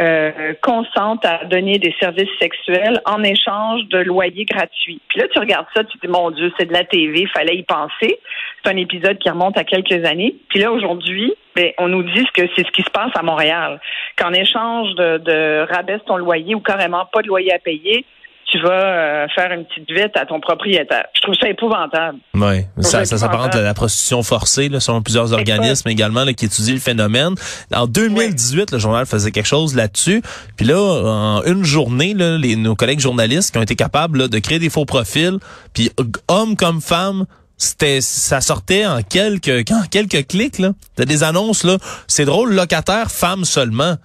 euh, 0.00 0.54
consentent 0.60 1.24
à 1.24 1.44
donner 1.44 1.78
des 1.78 1.94
services 2.00 2.30
sexuels 2.40 3.00
en 3.06 3.22
échange 3.22 3.82
de 3.90 3.98
loyers 3.98 4.44
gratuits. 4.44 5.00
Puis 5.08 5.20
là, 5.20 5.26
tu 5.32 5.38
regardes 5.38 5.66
ça, 5.74 5.84
tu 5.84 5.98
dis, 5.98 6.08
mon 6.08 6.30
Dieu, 6.30 6.52
c'est 6.58 6.66
de 6.66 6.72
la 6.72 6.84
TV, 6.84 7.26
fallait 7.32 7.56
y 7.56 7.62
penser. 7.64 8.18
C'est 8.62 8.72
un 8.72 8.76
épisode 8.76 9.18
qui 9.18 9.30
remonte 9.30 9.58
à 9.58 9.64
quelques 9.64 10.04
années. 10.04 10.34
Puis 10.48 10.60
là, 10.60 10.72
aujourd'hui, 10.72 11.32
ben, 11.54 11.70
on 11.78 11.88
nous 11.88 12.02
dit 12.02 12.24
que 12.34 12.42
c'est 12.56 12.66
ce 12.66 12.72
qui 12.72 12.82
se 12.82 12.90
passe 12.90 13.12
à 13.14 13.22
Montréal. 13.22 13.80
Qu'en 14.16 14.32
échange 14.32 14.94
de, 14.94 15.18
de 15.18 15.66
rabaisse 15.72 16.04
ton 16.06 16.16
loyer 16.16 16.54
ou 16.54 16.60
carrément 16.60 17.06
pas 17.12 17.22
de 17.22 17.28
loyer 17.28 17.52
à 17.52 17.58
payer, 17.58 18.04
tu 18.50 18.60
vas 18.60 18.70
euh, 18.70 19.26
faire 19.34 19.50
une 19.52 19.64
petite 19.64 19.90
vite 19.90 20.16
à 20.16 20.26
ton 20.26 20.40
propriétaire. 20.40 21.06
Je 21.14 21.20
trouve 21.22 21.34
ça 21.34 21.48
épouvantable. 21.48 22.18
Oui, 22.34 22.64
ça, 22.80 23.04
ça 23.04 23.18
s'apparente 23.18 23.54
à 23.54 23.62
la 23.62 23.74
prostitution 23.74 24.22
forcée, 24.22 24.68
là, 24.68 24.80
selon 24.80 25.02
plusieurs 25.02 25.32
organismes 25.32 25.88
également 25.88 26.24
qui 26.26 26.44
étudient 26.44 26.74
le 26.74 26.80
phénomène. 26.80 27.34
En 27.74 27.86
2018, 27.86 28.72
le 28.72 28.78
journal 28.78 29.06
faisait 29.06 29.30
quelque 29.30 29.46
chose 29.46 29.74
là-dessus. 29.74 30.22
Puis 30.56 30.66
là, 30.66 30.78
en 30.78 31.42
une 31.44 31.64
journée, 31.64 32.14
là, 32.14 32.38
les, 32.38 32.56
nos 32.56 32.74
collègues 32.74 33.00
journalistes 33.00 33.52
qui 33.52 33.58
ont 33.58 33.62
été 33.62 33.76
capables 33.76 34.28
de 34.28 34.38
créer 34.38 34.58
des 34.58 34.70
faux 34.70 34.84
profils, 34.84 35.38
puis 35.72 35.90
hommes 36.28 36.56
comme 36.56 36.80
femmes, 36.80 37.26
c'était 37.56 38.00
ça 38.00 38.40
sortait 38.40 38.86
en 38.86 39.02
quelques 39.02 39.70
en 39.70 39.84
quelques 39.90 40.26
clics 40.26 40.58
là. 40.58 40.72
T'as 40.96 41.04
des 41.04 41.22
annonces 41.22 41.64
là, 41.64 41.78
c'est 42.08 42.24
drôle 42.24 42.54
locataire 42.54 43.10
femme 43.10 43.44
seulement. 43.44 43.96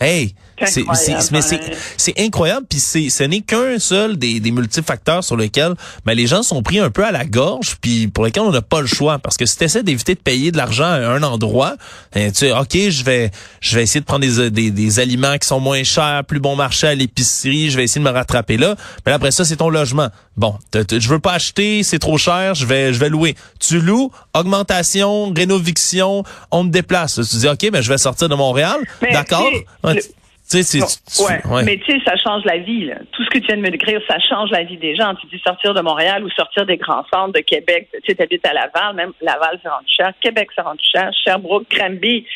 Hey, 0.00 0.34
c'est 0.66 0.84
mais 1.32 1.40
c'est 1.96 2.20
incroyable 2.20 2.66
puis 2.68 2.78
c'est 2.78 3.08
ce 3.08 3.24
n'est 3.24 3.40
qu'un 3.40 3.78
seul 3.78 4.16
des, 4.16 4.40
des 4.40 4.50
multiples 4.50 4.86
facteurs 4.86 5.24
sur 5.24 5.36
lesquels 5.36 5.74
ben, 6.04 6.14
les 6.14 6.26
gens 6.26 6.42
sont 6.42 6.62
pris 6.62 6.78
un 6.78 6.90
peu 6.90 7.04
à 7.04 7.10
la 7.10 7.24
gorge 7.24 7.76
puis 7.80 8.08
pour 8.08 8.24
lesquels 8.24 8.42
on 8.44 8.52
n'a 8.52 8.62
pas 8.62 8.80
le 8.80 8.86
choix 8.86 9.18
parce 9.18 9.36
que 9.36 9.46
si 9.46 9.56
tu 9.56 9.64
essaies 9.64 9.82
d'éviter 9.82 10.14
de 10.14 10.20
payer 10.20 10.52
de 10.52 10.56
l'argent 10.56 10.84
à 10.84 10.98
un 10.98 11.22
endroit 11.22 11.74
ben, 12.14 12.30
tu 12.30 12.38
sais 12.38 12.52
OK 12.52 12.72
je 12.72 13.04
vais 13.04 13.30
je 13.60 13.76
vais 13.76 13.82
essayer 13.82 14.00
de 14.00 14.04
prendre 14.04 14.24
des, 14.24 14.50
des, 14.50 14.70
des 14.70 15.00
aliments 15.00 15.36
qui 15.38 15.46
sont 15.48 15.60
moins 15.60 15.82
chers 15.82 16.24
plus 16.24 16.40
bon 16.40 16.56
marché 16.56 16.86
à 16.86 16.94
l'épicerie 16.94 17.70
je 17.70 17.76
vais 17.76 17.84
essayer 17.84 18.04
de 18.04 18.08
me 18.08 18.14
rattraper 18.14 18.56
là 18.56 18.76
mais 19.06 19.12
après 19.12 19.30
ça 19.30 19.44
c'est 19.44 19.56
ton 19.56 19.68
logement. 19.68 20.08
Bon 20.36 20.56
je 20.74 21.08
veux 21.08 21.18
pas 21.18 21.32
acheter 21.32 21.82
c'est 21.82 21.98
trop 21.98 22.18
cher 22.18 22.54
je 22.54 22.66
vais 22.66 22.92
je 22.92 22.98
vais 22.98 23.08
louer. 23.08 23.34
Tu 23.60 23.80
loues 23.80 24.10
augmentation 24.34 25.32
rénoviction 25.32 26.24
on 26.50 26.64
te 26.64 26.70
déplace. 26.70 27.20
Tu 27.30 27.36
dis 27.36 27.48
OK 27.48 27.70
ben 27.70 27.82
je 27.82 27.88
vais 27.88 27.98
sortir 27.98 28.28
de 28.28 28.34
Montréal 28.34 28.78
d'accord? 29.12 29.50
Tu 30.50 30.62
sais, 30.62 30.80
ouais. 30.80 31.62
Mais 31.64 31.78
tu 31.78 31.92
sais, 31.92 31.98
ça 32.04 32.16
change 32.16 32.44
la 32.44 32.58
vie. 32.58 32.90
Tout 33.12 33.24
ce 33.24 33.30
que 33.30 33.38
tu 33.38 33.46
viens 33.46 33.56
de 33.56 33.62
me 33.62 33.70
décrire, 33.70 34.00
ça 34.06 34.18
change 34.18 34.50
la 34.50 34.62
vie 34.62 34.76
des 34.76 34.94
gens. 34.94 35.14
Tu 35.14 35.26
dis 35.28 35.42
sortir 35.44 35.72
de 35.72 35.80
Montréal 35.80 36.22
ou 36.22 36.30
sortir 36.30 36.66
des 36.66 36.76
grands 36.76 37.04
centres 37.12 37.32
de 37.32 37.40
Québec. 37.40 37.88
Tu 37.92 38.12
sais, 38.12 38.22
habites 38.22 38.46
à 38.46 38.52
Laval, 38.52 38.94
même 38.94 39.12
Laval, 39.22 39.58
c'est 39.62 39.68
rendu 39.68 39.86
cher. 39.88 40.12
Québec, 40.20 40.48
c'est 40.54 40.62
rendu 40.62 40.84
cher. 40.92 41.10
Sherbrooke, 41.24 41.66
Granby. 41.70 42.26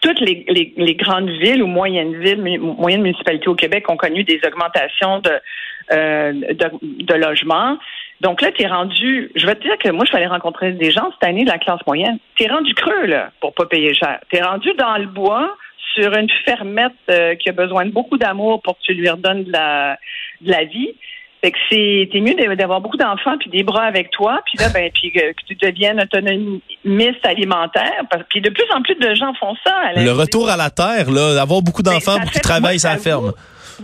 Toutes 0.00 0.20
les, 0.20 0.44
les, 0.48 0.72
les, 0.76 0.94
grandes 0.94 1.30
villes 1.30 1.62
ou 1.62 1.66
moyennes 1.66 2.20
villes, 2.20 2.60
moyennes 2.60 3.02
municipalités 3.02 3.48
au 3.48 3.54
Québec 3.54 3.90
ont 3.90 3.96
connu 3.96 4.22
des 4.22 4.40
augmentations 4.46 5.18
de, 5.18 5.32
euh, 5.92 6.32
de, 6.32 6.70
de 6.82 7.14
logements. 7.14 7.78
Donc 8.20 8.40
là, 8.40 8.52
tu 8.52 8.62
es 8.62 8.66
rendu, 8.66 9.30
je 9.34 9.46
vais 9.46 9.54
te 9.56 9.62
dire 9.62 9.76
que 9.78 9.90
moi, 9.90 10.04
je 10.04 10.10
suis 10.10 10.16
allée 10.16 10.26
rencontrer 10.26 10.72
des 10.72 10.90
gens 10.90 11.10
cette 11.12 11.28
année 11.28 11.44
de 11.44 11.50
la 11.50 11.58
classe 11.58 11.80
moyenne. 11.86 12.18
Tu 12.36 12.44
es 12.44 12.48
rendu 12.48 12.72
creux, 12.74 13.06
là, 13.06 13.30
pour 13.40 13.52
pas 13.54 13.66
payer 13.66 13.94
cher. 13.94 14.20
Tu 14.30 14.36
es 14.36 14.42
rendu 14.42 14.72
dans 14.74 14.96
le 14.96 15.06
bois 15.06 15.56
sur 15.94 16.12
une 16.14 16.28
fermette 16.44 16.92
euh, 17.10 17.34
qui 17.36 17.48
a 17.48 17.52
besoin 17.52 17.86
de 17.86 17.90
beaucoup 17.90 18.18
d'amour 18.18 18.62
pour 18.62 18.76
que 18.78 18.82
tu 18.82 18.94
lui 18.94 19.08
redonnes 19.08 19.44
de 19.44 19.52
la, 19.52 19.98
de 20.40 20.50
la 20.50 20.64
vie. 20.64 20.94
Fait 21.42 21.52
que 21.52 21.58
c'est 21.70 22.20
mieux 22.20 22.56
d'avoir 22.56 22.80
beaucoup 22.80 22.96
d'enfants 22.96 23.36
puis 23.38 23.50
des 23.50 23.62
bras 23.62 23.84
avec 23.84 24.10
toi, 24.10 24.40
puis 24.46 24.58
là 24.58 24.70
ben 24.72 24.90
puis 24.92 25.12
que, 25.12 25.32
tu 25.46 25.54
deviennes 25.54 26.00
autonomiste 26.00 27.24
alimentaire. 27.24 28.02
Puis 28.30 28.40
de 28.40 28.50
plus 28.50 28.64
en 28.74 28.82
plus 28.82 28.94
de 28.94 29.14
gens 29.14 29.32
font 29.34 29.54
ça. 29.64 29.92
Le 29.94 30.12
retour 30.12 30.48
à 30.48 30.56
la 30.56 30.70
terre, 30.70 31.10
là, 31.10 31.34
d'avoir 31.34 31.62
beaucoup 31.62 31.82
ben, 31.82 31.92
d'enfants 31.92 32.18
pour 32.20 32.30
qu'ils 32.30 32.40
travaillent 32.40 32.80
sa 32.80 32.96
ferme. 32.96 33.32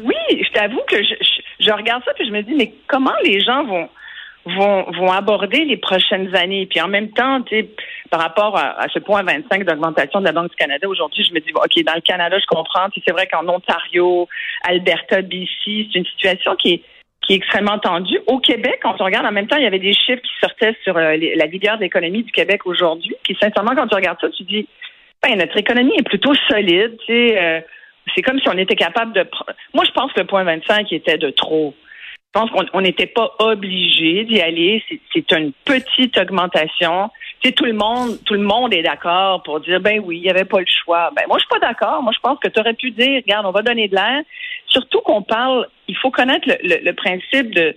Oui, 0.03 0.15
je 0.31 0.51
t'avoue 0.53 0.81
que 0.89 0.97
je, 1.03 1.15
je, 1.61 1.71
regarde 1.71 2.03
ça 2.05 2.13
puis 2.15 2.27
je 2.27 2.33
me 2.33 2.43
dis 2.43 2.55
mais 2.55 2.73
comment 2.89 3.13
les 3.23 3.41
gens 3.41 3.65
vont 3.65 3.89
vont, 4.45 4.91
vont 4.93 5.13
aborder 5.13 5.65
les 5.65 5.77
prochaines 5.77 6.35
années. 6.35 6.67
Puis 6.67 6.81
en 6.81 6.89
même 6.89 7.11
temps, 7.11 7.41
par 8.11 8.21
rapport 8.21 8.57
à, 8.57 8.87
ce 8.93 8.99
point 8.99 9.23
25 9.23 9.65
d'augmentation 9.65 10.21
de 10.21 10.25
la 10.25 10.33
Banque 10.33 10.51
du 10.51 10.57
Canada, 10.57 10.89
aujourd'hui, 10.89 11.25
je 11.25 11.33
me 11.33 11.41
dis, 11.41 11.53
OK, 11.55 11.85
dans 11.85 11.95
le 11.95 12.01
Canada, 12.01 12.39
je 12.39 12.47
comprends. 12.47 12.89
C'est 13.07 13.13
vrai 13.13 13.27
qu'en 13.27 13.47
Ontario, 13.49 14.29
Alberta, 14.65 15.23
BC, 15.23 15.49
c'est 15.65 15.99
une 15.99 16.07
situation 16.07 16.57
qui 16.57 16.75
est 16.75 16.83
qui 17.23 17.35
est 17.35 17.37
extrêmement 17.37 17.79
tendue. 17.79 18.19
Au 18.27 18.39
Québec, 18.39 18.81
quand 18.83 18.97
on 19.01 19.05
regarde, 19.05 19.25
en 19.25 19.31
même 19.31 19.47
temps, 19.47 19.57
il 19.57 19.63
y 19.63 19.67
avait 19.67 19.79
des 19.79 19.93
chiffres 19.93 20.23
qui 20.23 20.33
sortaient 20.41 20.77
sur 20.83 20.97
euh, 20.97 21.17
la 21.37 21.47
vigueur 21.47 21.77
de 21.77 21.83
l'économie 21.83 22.25
du 22.25 22.33
Québec 22.33 22.67
aujourd'hui. 22.67 23.15
Puis 23.23 23.37
sincèrement, 23.41 23.77
quand 23.77 23.87
tu 23.87 23.95
regardes 23.95 24.19
ça, 24.21 24.29
tu 24.31 24.43
dis, 24.43 24.67
ben, 25.23 25.39
notre 25.39 25.57
économie 25.57 25.95
est 25.97 26.03
plutôt 26.03 26.35
solide. 26.49 26.99
Euh, 27.09 27.61
c'est 28.15 28.23
comme 28.23 28.41
si 28.41 28.49
on 28.49 28.59
était 28.59 28.75
capable 28.75 29.13
de... 29.13 29.25
Moi, 29.73 29.85
je 29.85 29.93
pense 29.93 30.13
que 30.13 30.21
le 30.21 30.27
point 30.27 30.43
25 30.43 30.93
était 30.93 31.19
de 31.19 31.31
trop. 31.31 31.75
Je 32.35 32.41
pense 32.41 32.51
qu'on 32.71 32.81
n'était 32.81 33.07
pas 33.07 33.31
obligé 33.41 34.25
d'y 34.25 34.41
aller. 34.41 34.83
C'est 35.13 35.31
une 35.33 35.53
petite 35.67 36.17
augmentation. 36.17 37.11
Tu 37.41 37.53
tout 37.53 37.67
le 37.67 37.75
monde, 37.75 38.19
tout 38.25 38.33
le 38.33 38.41
monde 38.41 38.73
est 38.73 38.83
d'accord 38.83 39.43
pour 39.43 39.61
dire 39.61 39.81
ben 39.81 40.01
oui, 40.03 40.17
il 40.17 40.23
n'y 40.23 40.31
avait 40.31 40.47
pas 40.47 40.61
le 40.61 40.67
choix. 40.67 41.11
Ben 41.15 41.25
moi, 41.29 41.37
je 41.37 41.43
suis 41.45 41.61
pas 41.61 41.67
d'accord. 41.67 42.03
Moi, 42.03 42.13
je 42.15 42.21
pense 42.21 42.39
que 42.39 42.49
tu 42.49 42.59
aurais 42.59 42.73
pu 42.73 42.91
dire, 42.93 43.21
regarde, 43.23 43.45
on 43.45 43.51
va 43.51 43.61
donner 43.61 43.87
de 43.89 43.95
l'air. 43.95 44.23
surtout 44.67 45.01
qu'on 45.03 45.21
parle, 45.21 45.69
il 45.89 45.97
faut 45.99 46.11
connaître 46.11 46.49
le, 46.49 46.57
le, 46.63 46.83
le 46.83 46.93
principe 46.95 47.55
de 47.55 47.75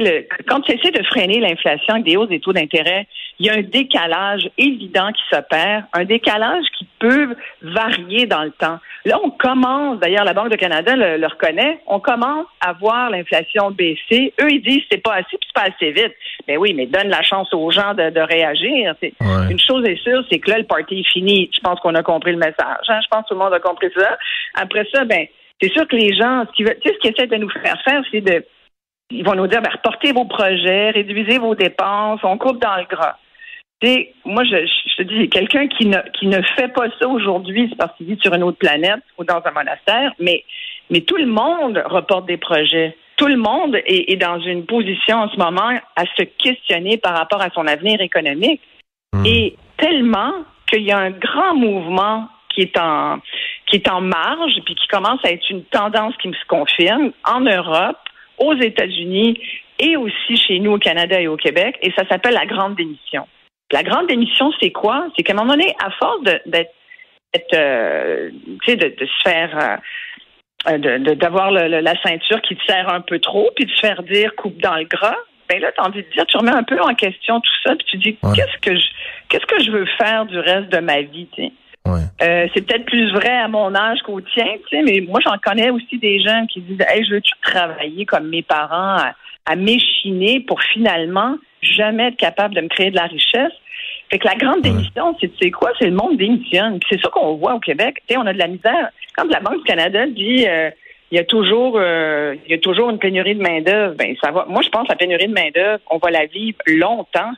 le, 0.00 0.26
quand 0.48 0.60
tu 0.60 0.72
essaies 0.72 0.90
de 0.90 1.02
freiner 1.04 1.40
l'inflation 1.40 1.94
avec 1.94 2.04
des 2.04 2.16
hausses 2.16 2.28
des 2.28 2.40
taux 2.40 2.52
d'intérêt, 2.52 3.06
il 3.38 3.46
y 3.46 3.50
a 3.50 3.54
un 3.54 3.62
décalage 3.62 4.48
évident 4.58 5.10
qui 5.12 5.22
s'opère, 5.30 5.84
un 5.92 6.04
décalage 6.04 6.64
qui 6.78 6.86
peut 6.98 7.34
varier 7.62 8.26
dans 8.26 8.42
le 8.42 8.50
temps. 8.50 8.78
Là, 9.04 9.18
on 9.22 9.30
commence, 9.30 9.98
d'ailleurs, 9.98 10.24
la 10.24 10.32
Banque 10.32 10.50
de 10.50 10.56
Canada 10.56 10.94
le, 10.94 11.26
reconnaît, 11.26 11.80
on 11.86 11.98
commence 11.98 12.46
à 12.60 12.72
voir 12.72 13.10
l'inflation 13.10 13.70
baisser. 13.72 14.32
Eux, 14.40 14.50
ils 14.50 14.62
disent 14.62 14.82
c'est 14.90 15.02
pas 15.02 15.14
assez, 15.14 15.36
puis 15.38 15.48
c'est 15.48 15.60
pas 15.60 15.68
assez 15.74 15.90
vite. 15.90 16.14
Mais 16.46 16.56
oui, 16.56 16.72
mais 16.74 16.86
donne 16.86 17.08
la 17.08 17.22
chance 17.22 17.52
aux 17.52 17.70
gens 17.70 17.94
de, 17.94 18.10
de 18.10 18.20
réagir. 18.20 18.94
Une 19.50 19.58
chose 19.58 19.84
est 19.88 20.00
sûre, 20.02 20.24
c'est 20.30 20.38
que 20.38 20.50
là, 20.50 20.58
le 20.58 20.64
parti 20.64 21.00
est 21.00 21.12
fini. 21.12 21.50
Je 21.52 21.60
pense 21.60 21.80
qu'on 21.80 21.94
a 21.94 22.02
compris 22.02 22.32
le 22.32 22.38
message. 22.38 22.86
Hein? 22.88 23.00
Je 23.02 23.08
pense 23.10 23.24
que 23.24 23.28
tout 23.28 23.34
le 23.34 23.40
monde 23.40 23.54
a 23.54 23.60
compris 23.60 23.88
ça. 23.96 24.16
Après 24.54 24.86
ça, 24.92 25.04
ben, 25.04 25.26
c'est 25.60 25.72
sûr 25.72 25.86
que 25.88 25.96
les 25.96 26.14
gens, 26.14 26.44
ce 26.46 26.52
qu'ils 26.52 26.66
tu 26.66 26.88
sais, 26.88 26.94
ce 26.94 26.98
qu'ils 27.00 27.12
essaient 27.12 27.26
de 27.26 27.36
nous 27.36 27.50
faire 27.50 27.80
faire, 27.84 28.02
c'est 28.10 28.20
de 28.20 28.44
ils 29.10 29.24
vont 29.24 29.34
nous 29.34 29.46
dire, 29.46 29.60
ben, 29.60 29.70
reportez 29.70 30.12
vos 30.12 30.24
projets, 30.24 30.90
réduisez 30.90 31.38
vos 31.38 31.54
dépenses, 31.54 32.20
on 32.22 32.38
coupe 32.38 32.60
dans 32.60 32.76
le 32.76 32.84
gras. 32.84 33.16
Moi, 34.24 34.44
je, 34.44 34.66
je 34.66 34.96
te 34.96 35.02
dis, 35.02 35.28
quelqu'un 35.28 35.66
qui 35.66 35.86
ne, 35.86 35.98
qui 36.18 36.26
ne 36.26 36.40
fait 36.56 36.68
pas 36.68 36.86
ça 37.00 37.08
aujourd'hui, 37.08 37.66
c'est 37.68 37.76
parce 37.76 37.96
qu'il 37.96 38.06
vit 38.06 38.18
sur 38.22 38.32
une 38.34 38.42
autre 38.42 38.58
planète 38.58 39.00
ou 39.18 39.24
dans 39.24 39.42
un 39.44 39.50
monastère, 39.50 40.12
mais, 40.18 40.44
mais 40.90 41.00
tout 41.00 41.16
le 41.16 41.26
monde 41.26 41.82
reporte 41.86 42.26
des 42.26 42.36
projets. 42.36 42.96
Tout 43.16 43.26
le 43.26 43.36
monde 43.36 43.76
est, 43.86 44.12
est 44.12 44.16
dans 44.16 44.40
une 44.40 44.66
position 44.66 45.18
en 45.18 45.28
ce 45.28 45.36
moment 45.36 45.78
à 45.96 46.04
se 46.16 46.22
questionner 46.22 46.96
par 46.96 47.16
rapport 47.16 47.40
à 47.40 47.50
son 47.50 47.66
avenir 47.66 48.00
économique. 48.00 48.60
Hmm. 49.12 49.26
Et 49.26 49.56
tellement 49.76 50.32
qu'il 50.70 50.82
y 50.82 50.92
a 50.92 50.98
un 50.98 51.10
grand 51.10 51.54
mouvement 51.54 52.28
qui 52.54 52.62
est 52.62 52.78
en 52.78 53.18
qui 53.66 53.76
est 53.76 53.88
en 53.88 54.00
marge 54.00 54.60
puis 54.64 54.74
qui 54.74 54.86
commence 54.88 55.24
à 55.24 55.30
être 55.30 55.48
une 55.50 55.64
tendance 55.64 56.14
qui 56.18 56.28
se 56.28 56.46
confirme 56.46 57.12
en 57.24 57.40
Europe, 57.40 57.98
aux 58.38 58.54
États-Unis 58.54 59.38
et 59.78 59.96
aussi 59.96 60.36
chez 60.36 60.58
nous 60.58 60.72
au 60.72 60.78
Canada 60.78 61.20
et 61.20 61.28
au 61.28 61.36
Québec, 61.36 61.76
et 61.82 61.92
ça 61.96 62.06
s'appelle 62.08 62.34
la 62.34 62.46
grande 62.46 62.76
démission. 62.76 63.26
La 63.72 63.82
grande 63.82 64.06
démission, 64.06 64.52
c'est 64.60 64.70
quoi? 64.70 65.08
C'est 65.16 65.22
qu'à 65.22 65.32
un 65.32 65.36
moment 65.36 65.52
donné, 65.52 65.74
à 65.82 65.90
force 65.90 66.22
d'être, 66.46 66.74
euh, 67.54 68.30
sais, 68.66 68.76
de, 68.76 68.94
se 68.98 69.22
faire, 69.22 69.78
euh, 70.68 70.98
d'avoir 71.14 71.50
la 71.50 72.02
ceinture 72.02 72.40
qui 72.42 72.54
te 72.54 72.64
serre 72.64 72.92
un 72.92 73.00
peu 73.00 73.18
trop, 73.18 73.50
puis 73.56 73.64
de 73.64 73.70
se 73.70 73.80
faire 73.80 74.02
dire 74.02 74.34
coupe 74.36 74.60
dans 74.60 74.76
le 74.76 74.84
gras, 74.84 75.16
ben 75.48 75.60
là, 75.60 75.70
as 75.76 75.86
envie 75.86 76.02
de 76.02 76.08
dire, 76.10 76.24
tu 76.26 76.36
remets 76.36 76.52
un 76.52 76.62
peu 76.62 76.80
en 76.80 76.94
question 76.94 77.40
tout 77.40 77.52
ça, 77.64 77.74
puis 77.76 77.86
tu 77.86 77.96
dis, 77.98 78.16
qu'est-ce 78.34 78.58
que 78.60 78.76
je, 78.76 78.86
qu'est-ce 79.28 79.46
que 79.46 79.62
je 79.62 79.70
veux 79.70 79.86
faire 79.98 80.26
du 80.26 80.38
reste 80.38 80.68
de 80.70 80.78
ma 80.78 81.00
vie, 81.02 81.28
tu 81.34 81.42
sais? 81.42 81.52
Euh, 82.22 82.46
c'est 82.54 82.64
peut-être 82.64 82.84
plus 82.84 83.12
vrai 83.12 83.36
à 83.36 83.48
mon 83.48 83.74
âge 83.74 83.98
qu'au 84.04 84.20
tien, 84.20 84.46
tu 84.68 84.76
sais, 84.76 84.82
mais 84.82 85.00
moi 85.00 85.20
j'en 85.24 85.36
connais 85.38 85.70
aussi 85.70 85.98
des 85.98 86.20
gens 86.20 86.46
qui 86.46 86.60
disent 86.60 86.84
Hey, 86.88 87.04
je 87.04 87.14
veux-tu 87.14 87.32
travailler 87.42 88.06
comme 88.06 88.28
mes 88.28 88.42
parents 88.42 88.98
à, 89.46 89.56
m'échiner 89.56 90.40
pour 90.40 90.62
finalement 90.62 91.36
jamais 91.60 92.08
être 92.08 92.16
capable 92.16 92.54
de 92.54 92.60
me 92.60 92.68
créer 92.68 92.90
de 92.90 92.96
la 92.96 93.06
richesse? 93.06 93.52
Fait 94.12 94.18
que 94.18 94.28
la 94.28 94.34
grande 94.34 94.60
démission, 94.60 95.16
c'est 95.40 95.50
quoi, 95.50 95.70
c'est 95.78 95.86
le 95.86 95.96
monde 95.96 96.18
démissionne. 96.18 96.78
C'est 96.90 97.00
ça 97.00 97.08
qu'on 97.08 97.36
voit 97.36 97.54
au 97.54 97.60
Québec. 97.60 98.02
On 98.14 98.26
a 98.26 98.34
de 98.34 98.38
la 98.38 98.46
misère. 98.46 98.90
Quand 99.16 99.24
la 99.24 99.40
Banque 99.40 99.58
du 99.58 99.64
Canada 99.64 100.06
dit 100.06 100.46
euh, 100.46 100.70
il 101.10 101.16
y 101.16 101.18
a 101.18 101.24
toujours 101.24 101.78
euh, 101.78 102.36
il 102.44 102.50
y 102.50 102.54
a 102.54 102.58
toujours 102.58 102.90
une 102.90 102.98
pénurie 102.98 103.34
de 103.34 103.42
main-d'œuvre, 103.42 103.94
ben 103.94 104.14
ça 104.22 104.30
va. 104.30 104.44
Moi, 104.50 104.60
je 104.62 104.68
pense 104.68 104.86
que 104.86 104.92
la 104.92 104.96
pénurie 104.96 105.28
de 105.28 105.32
main-d'œuvre, 105.32 105.80
on 105.90 105.96
va 105.96 106.10
la 106.10 106.26
vivre 106.26 106.58
longtemps 106.66 107.32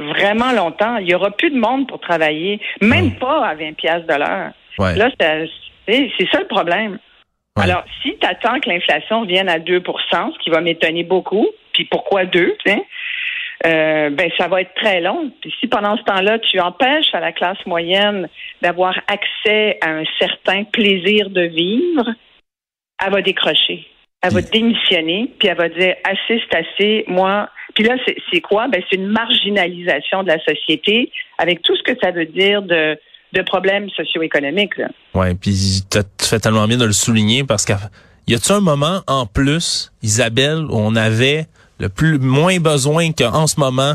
vraiment 0.00 0.52
longtemps. 0.52 0.96
Il 0.96 1.08
y 1.08 1.14
aura 1.14 1.30
plus 1.30 1.50
de 1.50 1.58
monde 1.58 1.86
pour 1.86 2.00
travailler, 2.00 2.60
même 2.80 3.12
pas 3.16 3.44
à 3.44 3.54
20 3.54 3.74
pièces 3.74 4.06
de 4.06 4.14
l'heure. 4.14 4.52
Là, 4.78 5.10
c'est 5.18 6.28
ça 6.32 6.40
le 6.40 6.46
problème. 6.46 6.98
Alors, 7.56 7.84
si 8.02 8.16
tu 8.16 8.26
attends 8.26 8.58
que 8.60 8.70
l'inflation 8.70 9.24
vienne 9.24 9.48
à 9.48 9.58
2% 9.58 9.82
ce 10.32 10.38
qui 10.38 10.50
va 10.50 10.60
m'étonner 10.60 11.04
beaucoup, 11.04 11.46
puis 11.74 11.84
pourquoi 11.84 12.24
2, 12.24 12.56
euh, 13.66 14.10
ben 14.10 14.30
ça 14.38 14.48
va 14.48 14.62
être 14.62 14.74
très 14.74 15.00
long. 15.00 15.30
Puis 15.40 15.52
si 15.60 15.66
pendant 15.66 15.96
ce 15.96 16.02
temps-là, 16.04 16.38
tu 16.38 16.58
empêches 16.60 17.12
à 17.12 17.20
la 17.20 17.32
classe 17.32 17.58
moyenne 17.66 18.28
d'avoir 18.62 18.98
accès 19.06 19.78
à 19.82 19.90
un 19.90 20.04
certain 20.18 20.64
plaisir 20.64 21.30
de 21.30 21.42
vivre, 21.42 22.04
elle 23.04 23.12
va 23.12 23.22
décrocher. 23.22 23.86
Elle 24.22 24.32
va 24.32 24.42
démissionner, 24.42 25.32
puis 25.38 25.48
elle 25.48 25.56
va 25.56 25.68
dire 25.70 25.94
assez, 26.04 26.42
c'est 26.50 26.58
assez, 26.58 27.04
moi, 27.06 27.48
puis 27.74 27.84
là, 27.84 27.96
c'est 28.30 28.40
quoi? 28.40 28.68
Ben, 28.68 28.82
c'est 28.90 28.96
une 28.96 29.06
marginalisation 29.06 30.22
de 30.22 30.28
la 30.28 30.38
société 30.40 31.10
avec 31.38 31.62
tout 31.62 31.76
ce 31.76 31.82
que 31.82 31.98
ça 32.02 32.10
veut 32.10 32.26
dire 32.26 32.62
de, 32.62 32.98
de 33.32 33.42
problèmes 33.42 33.88
socio-économiques. 33.90 34.74
Oui, 35.14 35.34
puis 35.34 35.82
tu 35.90 36.26
fais 36.26 36.38
tellement 36.38 36.66
bien 36.66 36.76
de 36.76 36.84
le 36.84 36.92
souligner 36.92 37.44
parce 37.44 37.64
qu'il 37.64 37.76
y 38.28 38.34
a-tu 38.34 38.52
un 38.52 38.60
moment 38.60 39.00
en 39.06 39.26
plus, 39.26 39.92
Isabelle, 40.02 40.64
où 40.68 40.74
on 40.76 40.96
avait 40.96 41.46
le 41.80 41.88
plus 41.88 42.18
moins 42.18 42.58
besoin 42.60 43.10
qu'en 43.12 43.46
ce 43.46 43.58
moment 43.58 43.94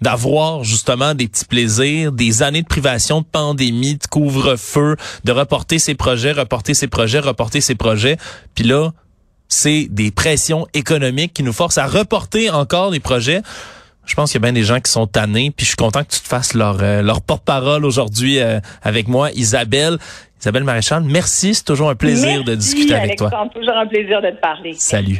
d'avoir 0.00 0.64
justement 0.64 1.14
des 1.14 1.28
petits 1.28 1.44
plaisirs, 1.44 2.10
des 2.12 2.42
années 2.42 2.62
de 2.62 2.66
privation, 2.66 3.20
de 3.20 3.26
pandémie, 3.26 3.96
de 3.96 4.06
couvre-feu, 4.06 4.96
de 5.24 5.32
reporter 5.32 5.78
ses 5.78 5.94
projets, 5.94 6.32
reporter 6.32 6.74
ses 6.74 6.88
projets, 6.88 7.20
reporter 7.20 7.60
ses 7.60 7.74
projets. 7.74 8.16
Puis 8.54 8.64
là, 8.64 8.92
c'est 9.48 9.88
des 9.90 10.10
pressions 10.10 10.66
économiques 10.74 11.34
qui 11.34 11.42
nous 11.42 11.52
forcent 11.52 11.78
à 11.78 11.86
reporter 11.86 12.50
encore 12.50 12.90
des 12.90 13.00
projets. 13.00 13.42
Je 14.06 14.14
pense 14.14 14.32
qu'il 14.32 14.40
y 14.40 14.42
a 14.42 14.46
bien 14.46 14.52
des 14.52 14.64
gens 14.64 14.80
qui 14.80 14.90
sont 14.90 15.06
tannés, 15.06 15.52
puis 15.54 15.64
je 15.64 15.70
suis 15.70 15.76
content 15.76 16.02
que 16.02 16.14
tu 16.14 16.20
te 16.20 16.26
fasses 16.26 16.54
leur, 16.54 16.78
euh, 16.80 17.02
leur 17.02 17.20
porte-parole 17.20 17.84
aujourd'hui 17.84 18.40
euh, 18.40 18.58
avec 18.82 19.06
moi, 19.06 19.30
Isabelle. 19.32 19.98
Isabelle 20.40 20.64
Maréchal, 20.64 21.02
merci, 21.04 21.54
c'est 21.54 21.64
toujours 21.64 21.90
un 21.90 21.94
plaisir 21.94 22.42
de 22.42 22.54
discuter 22.54 22.94
avec 22.94 23.18
toi. 23.18 23.30
toujours 23.54 23.76
un 23.76 23.86
plaisir 23.86 24.22
de 24.22 24.30
te 24.30 24.40
parler. 24.40 24.74
Salut. 24.78 25.18